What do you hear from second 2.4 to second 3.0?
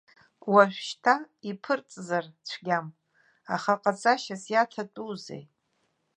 цәгьам,